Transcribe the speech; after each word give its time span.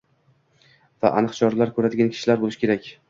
va 1.05 1.11
aniq 1.21 1.35
choralar 1.41 1.75
ko‘radigan 1.77 2.11
kishilar 2.17 2.43
bo‘lishi 2.47 2.63
kerak. 2.65 2.91